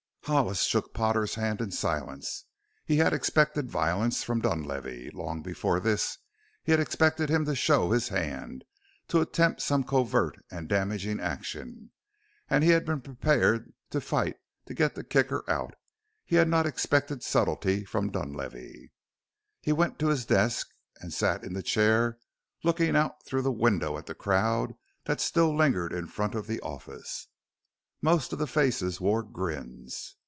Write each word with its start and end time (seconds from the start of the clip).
Hollis 0.25 0.61
shook 0.61 0.93
Potter's 0.93 1.33
hand 1.33 1.61
in 1.61 1.71
silence. 1.71 2.45
He 2.85 2.97
had 2.97 3.11
expected 3.11 3.71
violence 3.71 4.23
from 4.23 4.39
Dunlavey; 4.39 5.09
long 5.09 5.41
before 5.41 5.79
this 5.79 6.19
he 6.63 6.71
had 6.71 6.79
expected 6.79 7.27
him 7.29 7.43
to 7.45 7.55
show 7.55 7.89
his 7.89 8.09
hand, 8.09 8.63
to 9.07 9.19
attempt 9.21 9.63
some 9.63 9.83
covert 9.83 10.37
and 10.51 10.69
damaging 10.69 11.19
action. 11.19 11.89
And 12.51 12.63
he 12.63 12.69
had 12.69 12.85
been 12.85 13.01
prepared 13.01 13.73
to 13.89 13.99
fight 13.99 14.35
to 14.67 14.75
get 14.75 14.93
the 14.93 15.03
Kicker 15.03 15.43
out. 15.49 15.73
He 16.23 16.35
had 16.35 16.47
not 16.47 16.67
expected 16.67 17.23
subtlety 17.23 17.83
from 17.83 18.11
Dunlavey. 18.11 18.91
He 19.59 19.71
went 19.73 19.97
to 19.99 20.09
his 20.09 20.23
desk 20.27 20.67
and 21.01 21.11
sat 21.11 21.43
in 21.43 21.53
the 21.53 21.63
chair, 21.63 22.19
looking 22.63 22.95
out 22.95 23.25
through 23.25 23.41
the 23.41 23.51
window 23.51 23.97
at 23.97 24.05
the 24.05 24.13
crowd 24.15 24.75
that 25.05 25.19
still 25.19 25.53
lingered 25.57 25.91
in 25.91 26.05
front 26.05 26.35
of 26.35 26.45
the 26.45 26.61
office. 26.61 27.27
Most 28.03 28.33
of 28.33 28.39
the 28.39 28.47
faces 28.47 28.99
wore 28.99 29.21
grins. 29.21 30.15